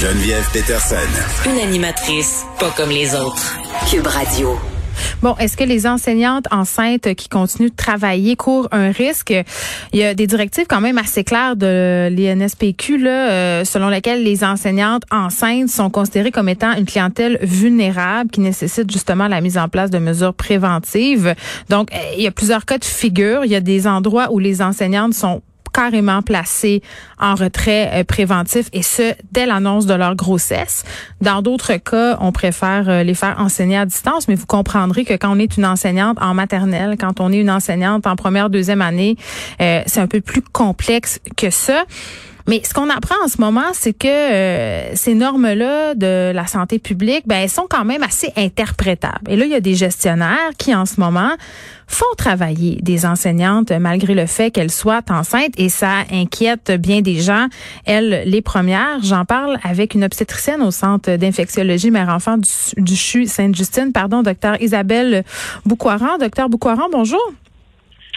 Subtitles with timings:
[0.00, 0.96] Geneviève Peterson.
[1.44, 3.58] Une animatrice pas comme les autres.
[3.90, 4.58] Cube Radio.
[5.20, 9.34] Bon, est-ce que les enseignantes enceintes qui continuent de travailler courent un risque?
[9.92, 14.24] Il y a des directives quand même assez claires de l'INSPQ, là, euh, selon lesquelles
[14.24, 19.58] les enseignantes enceintes sont considérées comme étant une clientèle vulnérable qui nécessite justement la mise
[19.58, 21.34] en place de mesures préventives.
[21.68, 23.44] Donc, il y a plusieurs cas de figure.
[23.44, 25.42] Il y a des endroits où les enseignantes sont
[25.72, 26.82] carrément placés
[27.18, 30.84] en retrait euh, préventif et ce dès l'annonce de leur grossesse.
[31.20, 35.14] Dans d'autres cas, on préfère euh, les faire enseigner à distance, mais vous comprendrez que
[35.14, 38.82] quand on est une enseignante en maternelle, quand on est une enseignante en première, deuxième
[38.82, 39.16] année,
[39.60, 41.84] euh, c'est un peu plus complexe que ça.
[42.48, 46.78] Mais ce qu'on apprend en ce moment, c'est que euh, ces normes-là de la santé
[46.78, 49.30] publique, ben, elles sont quand même assez interprétables.
[49.30, 51.32] Et là, il y a des gestionnaires qui, en ce moment,
[51.86, 57.20] font travailler des enseignantes malgré le fait qu'elles soient enceintes et ça inquiète bien des
[57.20, 57.48] gens.
[57.84, 63.26] Elles, les premières, j'en parle avec une obstétricienne au centre d'infectiologie mère-enfant du, du CHU
[63.26, 65.24] Sainte-Justine, pardon, docteur Isabelle
[65.66, 66.18] Boucoiran.
[66.18, 67.20] Docteur Boucoiran, bonjour.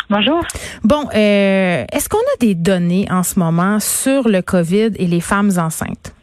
[0.09, 0.41] Bonjour.
[0.83, 5.21] Bon, euh, est-ce qu'on a des données en ce moment sur le COVID et les
[5.21, 6.13] femmes enceintes?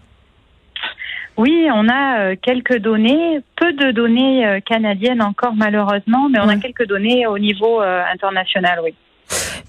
[1.37, 6.48] Oui, on a euh, quelques données, peu de données euh, canadiennes encore malheureusement, mais on
[6.48, 8.95] a quelques données au niveau international, oui.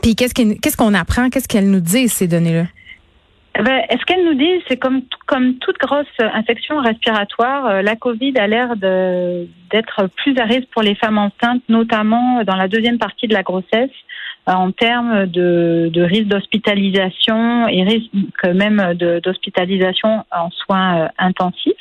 [0.02, 2.66] Puis qu'est-ce qu'on apprend, qu'est-ce qu'elles nous disent ces données-là?
[3.58, 8.38] Eh ben, ce qu'elles nous disent, c'est comme comme toute grosse infection respiratoire, la COVID
[8.38, 13.28] a l'air d'être plus à risque pour les femmes enceintes, notamment dans la deuxième partie
[13.28, 13.92] de la grossesse.
[14.50, 18.12] Euh, en termes de, de risque d'hospitalisation et risque
[18.46, 21.74] même d'hospitalisation en soins euh, intensifs.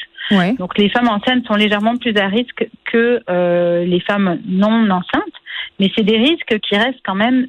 [0.59, 5.39] Donc les femmes enceintes sont légèrement plus à risque que euh, les femmes non enceintes,
[5.79, 7.49] mais c'est des risques qui restent quand même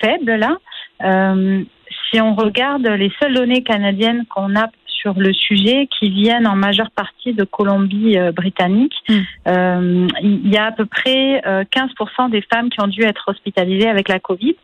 [0.00, 0.56] faibles là.
[1.02, 1.64] Euh,
[2.10, 4.68] si on regarde les seules données canadiennes qu'on a
[5.00, 8.94] sur le sujet qui viennent en majeure partie de Colombie-Britannique.
[9.10, 9.24] Euh, hmm.
[9.48, 13.24] euh, il y a à peu près 15% euh, des femmes qui ont dû être
[13.28, 14.56] hospitalisées avec la Covid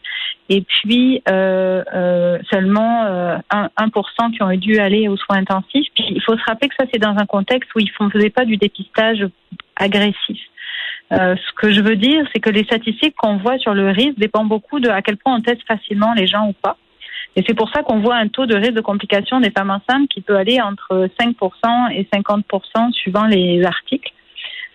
[0.50, 5.86] et puis seulement 1%, qui ont dû aller aux soins intensifs.
[5.94, 8.30] Puis il faut se rappeler que ça, c'est dans un contexte où ils ne faisaient
[8.30, 9.26] pas du dépistage
[9.76, 10.38] agressif.
[11.10, 14.48] ce que je veux dire, c'est que les statistiques qu'on voit sur le risque dépendent
[14.48, 16.76] beaucoup de à quel point on teste facilement les gens ou pas.
[17.36, 20.08] Et c'est pour ça qu'on voit un taux de risque de complication des femmes enceintes
[20.08, 24.12] qui peut aller entre 5% et 50% suivant les articles.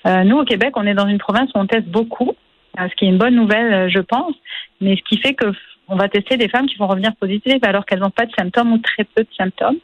[0.06, 2.34] Euh, nous, au Québec, on est dans une province où on teste beaucoup,
[2.80, 4.34] euh, ce qui est une bonne nouvelle, euh, je pense,
[4.82, 5.46] mais ce qui fait que
[5.92, 8.74] on va tester des femmes qui vont revenir positives alors qu'elles n'ont pas de symptômes
[8.74, 9.78] ou très peu de symptômes.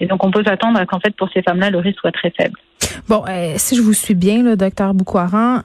[0.00, 2.30] Et donc, on peut s'attendre à qu'en fait, pour ces femmes-là, le risque soit très
[2.30, 2.58] faible.
[3.08, 3.24] Bon,
[3.56, 5.62] si je vous suis bien, le docteur Boukouaran,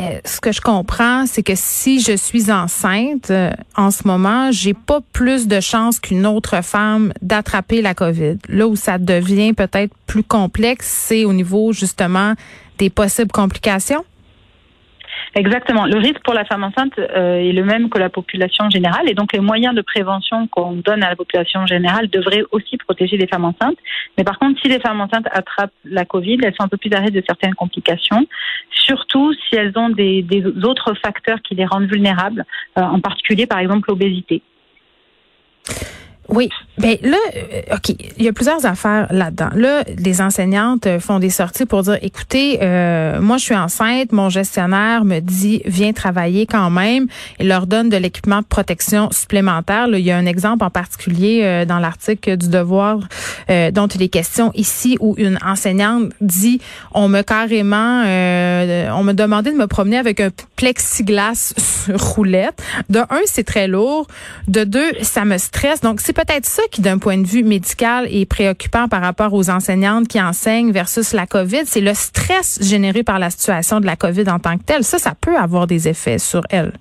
[0.00, 4.50] euh, ce que je comprends, c'est que si je suis enceinte euh, en ce moment,
[4.50, 8.38] j'ai pas plus de chances qu'une autre femme d'attraper la COVID.
[8.48, 12.34] Là où ça devient peut-être plus complexe, c'est au niveau justement
[12.78, 14.04] des possibles complications.
[15.36, 15.86] Exactement.
[15.86, 19.14] Le risque pour la femme enceinte euh, est le même que la population générale et
[19.14, 23.26] donc les moyens de prévention qu'on donne à la population générale devraient aussi protéger les
[23.26, 23.78] femmes enceintes.
[24.16, 26.92] Mais par contre, si les femmes enceintes attrapent la Covid, elles sont un peu plus
[26.92, 28.26] à risque de certaines complications,
[28.70, 30.24] surtout si elles ont des,
[30.62, 32.44] autres facteurs qui les rendent vulnérables,
[32.78, 34.40] euh, en particulier par exemple l'obésité.
[36.28, 36.48] Oui,
[36.78, 39.50] ben là, euh, ok, il y a plusieurs affaires là-dedans.
[39.54, 44.30] Là, les enseignantes font des sorties pour dire, écoutez, euh, moi je suis enceinte, mon
[44.30, 47.06] gestionnaire me dit viens travailler quand même,
[47.38, 49.86] et leur donne de l'équipement de protection supplémentaire.
[49.86, 53.00] Là, il y a un exemple en particulier euh, dans l'article du Devoir
[53.72, 56.60] dont il est question ici, où une enseignante dit,
[56.92, 61.52] on me carrément, on me demandait de me promener avec un plexiglas
[61.94, 62.62] roulette.
[62.88, 64.06] De un, c'est très lourd.
[64.48, 65.80] De deux, ça me stresse.
[65.82, 69.50] Donc c'est peut-être ça qui, d'un point de vue médical, est préoccupant par rapport aux
[69.50, 71.62] enseignantes qui enseignent versus la COVID.
[71.66, 74.84] C'est le stress généré par la situation de la COVID en tant que telle.
[74.84, 76.72] Ça, ça peut avoir des effets sur elles.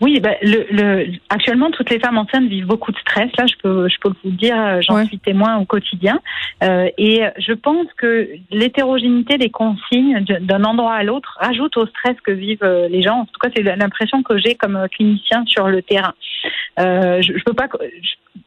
[0.00, 3.30] Oui, ben, le, le, actuellement, toutes les femmes enceintes vivent beaucoup de stress.
[3.38, 6.20] Là, je peux, je peux vous le dire, j'en suis témoin au quotidien.
[6.62, 12.16] Euh, et je pense que l'hétérogénéité des consignes d'un endroit à l'autre rajoute au stress
[12.22, 13.20] que vivent euh, les gens.
[13.20, 16.14] En tout cas, c'est l'impression que j'ai comme clinicien sur le terrain.
[16.78, 17.68] Euh, je, je, peux pas.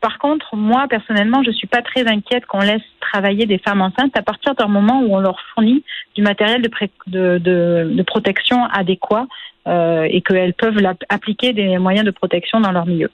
[0.01, 4.15] par contre, moi personnellement, je suis pas très inquiète qu'on laisse travailler des femmes enceintes
[4.15, 5.83] à partir d'un moment où on leur fournit
[6.15, 6.69] du matériel de,
[7.07, 10.77] de, de, de protection adéquat euh, et qu'elles peuvent
[11.09, 13.11] appliquer des moyens de protection dans leur milieu.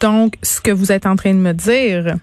[0.00, 2.16] Donc, ce que vous êtes en train de me dire,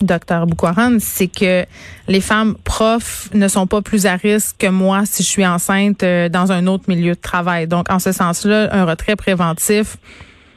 [0.00, 1.64] docteur Boukwaran, c'est que
[2.08, 6.02] les femmes profs ne sont pas plus à risque que moi si je suis enceinte
[6.02, 7.66] euh, dans un autre milieu de travail.
[7.66, 9.96] Donc, en ce sens-là, un retrait préventif,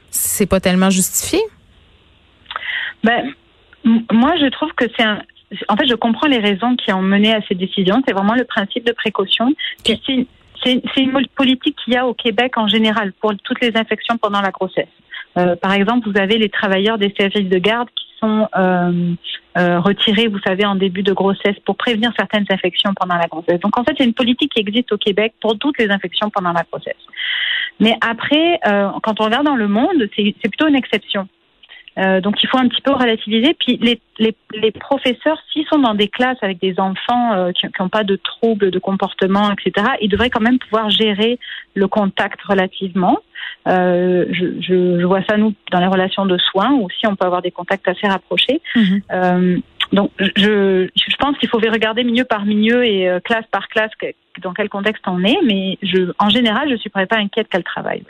[0.09, 1.39] c'est pas tellement justifié?
[3.03, 3.31] Ben,
[3.83, 5.21] Moi, je trouve que c'est un.
[5.67, 8.03] En fait, je comprends les raisons qui ont mené à ces décisions.
[8.07, 9.51] C'est vraiment le principe de précaution.
[10.63, 14.41] C'est une politique qu'il y a au Québec en général pour toutes les infections pendant
[14.41, 14.87] la grossesse.
[15.37, 19.13] Euh, par exemple, vous avez les travailleurs des services de garde qui sont euh,
[19.57, 23.59] euh, retirés, vous savez, en début de grossesse pour prévenir certaines infections pendant la grossesse.
[23.59, 26.51] Donc, en fait, a une politique qui existe au Québec pour toutes les infections pendant
[26.51, 27.01] la grossesse.
[27.79, 31.27] Mais après, euh, quand on regarde dans le monde, c'est plutôt une exception.
[31.99, 33.53] Euh, donc il faut un petit peu relativiser.
[33.59, 37.67] Puis les, les, les professeurs, s'ils sont dans des classes avec des enfants euh, qui
[37.79, 41.39] n'ont pas de troubles de comportement, etc., ils devraient quand même pouvoir gérer
[41.73, 43.19] le contact relativement.
[43.67, 47.25] Euh, je, je, je, vois ça nous dans les relations de soins aussi, on peut
[47.25, 48.61] avoir des contacts assez rapprochés.
[49.11, 49.57] Euh,
[49.91, 53.91] donc je, je pense qu'il faut regarder milieu par milieu et euh, classe par classe
[54.41, 57.63] dans quel contexte on est, mais je, en général, je ne suis pas inquiète qu'elle
[57.63, 58.03] travaille.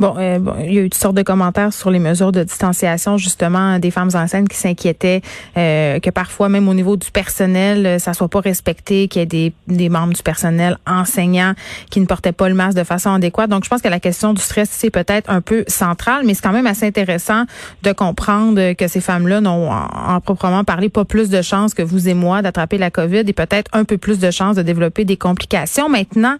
[0.00, 3.16] Euh, bon, il y a eu toutes sortes de commentaires sur les mesures de distanciation,
[3.16, 5.22] justement, des femmes enceintes qui s'inquiétaient
[5.56, 9.22] euh, que parfois, même au niveau du personnel, euh, ça soit pas respecté, qu'il y
[9.22, 11.52] ait des, membres du personnel enseignants
[11.90, 13.50] qui ne portaient pas le masque de façon adéquate.
[13.50, 16.42] Donc, je pense que la question du stress, c'est peut-être un peu centrale, mais c'est
[16.42, 17.44] quand même assez intéressant
[17.82, 22.08] de comprendre que ces femmes-là n'ont, en, proprement parlé, pas plus de chances que vous
[22.08, 25.16] et moi d'attraper la COVID et peut-être un peu plus de chances de développer des
[25.16, 25.73] complications.
[25.88, 26.36] Maintenant,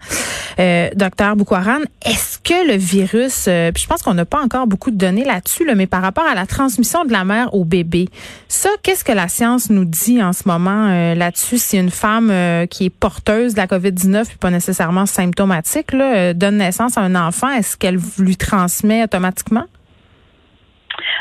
[0.59, 4.67] euh, docteur Boukwaran, est-ce que le virus euh, puis je pense qu'on n'a pas encore
[4.67, 8.09] beaucoup de données là-dessus, mais par rapport à la transmission de la mère au bébé,
[8.49, 11.59] ça, qu'est-ce que la science nous dit en ce moment euh, là-dessus?
[11.59, 12.33] Si une femme
[12.71, 17.51] qui est porteuse de la COVID-19 puis pas nécessairement symptomatique donne naissance à un enfant,
[17.51, 19.65] est-ce qu'elle lui transmet automatiquement?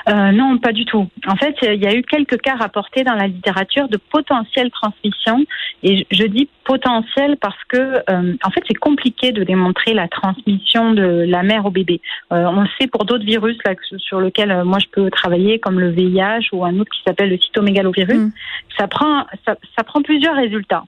[0.10, 1.08] Euh, non, pas du tout.
[1.28, 5.46] En fait, il y a eu quelques cas rapportés dans la littérature de potentielle transmission.
[5.84, 7.78] Et je dis potentiel parce que,
[8.10, 12.02] euh, en fait, c'est compliqué de démontrer la transmission de la mère au bébé.
[12.32, 15.80] Euh, on le sait pour d'autres virus là, sur lesquels moi je peux travailler, comme
[15.80, 18.18] le VIH ou un autre qui s'appelle le cytomégalovirus.
[18.18, 18.32] Mm.
[18.78, 20.84] Ça prend, ça, ça prend plusieurs résultats.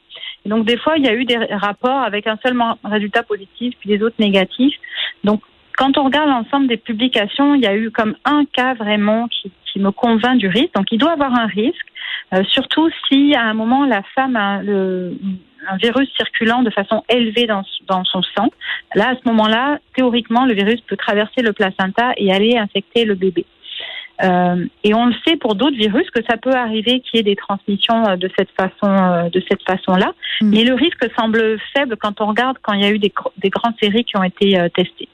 [0.46, 3.74] Et donc des fois, il y a eu des rapports avec un seul résultat positif,
[3.80, 4.76] puis des autres négatifs.
[5.24, 5.42] Donc
[5.76, 9.52] quand on regarde l'ensemble des publications, il y a eu comme un cas vraiment qui,
[9.78, 10.74] me convainc du risque.
[10.74, 11.88] Donc, il doit avoir un risque,
[12.34, 15.18] euh, surtout si à un moment la femme a le,
[15.70, 18.48] un virus circulant de façon élevée dans, dans son sang.
[18.94, 23.16] Là, à ce moment-là, théoriquement, le virus peut traverser le placenta et aller infecter le
[23.16, 23.46] bébé.
[24.24, 27.24] Euh, et on le sait pour d'autres virus que ça peut arriver qu'il y ait
[27.24, 30.14] des transmissions euh, de cette façon, de cette façon-là.
[30.40, 30.50] Mm.
[30.52, 33.50] Mais le risque semble faible quand on regarde quand il y a eu des, des
[33.50, 35.10] grandes séries qui ont été testées.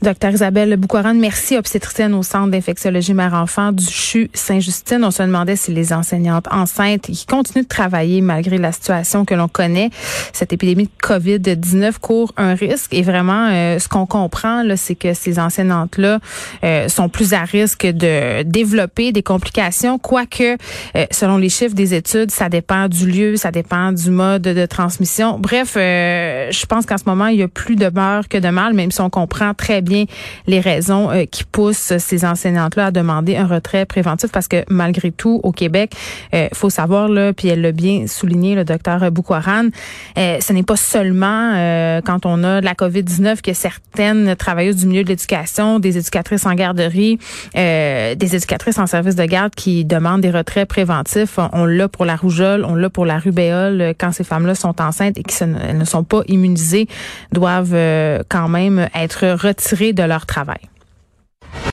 [0.00, 5.02] Docteur Isabelle Boukouaran, merci, obstétricienne au Centre d'infectiologie mère-enfant du CHU Saint-Justine.
[5.02, 9.34] On se demandait si les enseignantes enceintes qui continuent de travailler malgré la situation que
[9.34, 9.90] l'on connaît,
[10.32, 12.94] cette épidémie de COVID-19 court un risque.
[12.94, 16.20] Et vraiment, euh, ce qu'on comprend, c'est que ces enseignantes-là
[16.62, 20.56] euh, sont plus à risque de développer des complications, quoique,
[20.94, 24.66] euh, selon les chiffres des études, ça dépend du lieu, ça dépend du mode de
[24.66, 25.40] transmission.
[25.40, 28.74] Bref, je pense qu'en ce moment, il y a plus de beurre que de mal,
[28.74, 30.04] même si on comprend très bien bien
[30.46, 35.10] les raisons euh, qui poussent ces enseignantes-là à demander un retrait préventif parce que malgré
[35.10, 35.92] tout, au Québec,
[36.34, 39.68] euh, faut savoir, là, puis elle l'a bien souligné, le docteur Boukwaran,
[40.16, 44.76] euh, ce n'est pas seulement euh, quand on a de la COVID-19 que certaines travailleuses
[44.76, 47.18] du milieu de l'éducation, des éducatrices en garderie,
[47.54, 51.38] des éducatrices en service de garde qui demandent des retraits préventifs.
[51.52, 55.18] On l'a pour la rougeole, on l'a pour la rubéole quand ces femmes-là sont enceintes
[55.18, 56.86] et qui ne sont pas immunisées,
[57.32, 57.76] doivent
[58.28, 60.60] quand même être retirées de leur travail.